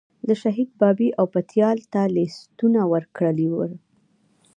د 0.27 0.29
شهید 0.41 0.69
بابی 0.79 1.09
او 1.19 1.25
پتیال 1.35 1.77
ته 1.93 2.01
لیستونه 2.15 2.81
ورکړي 2.93 3.47
ول. 3.51 3.73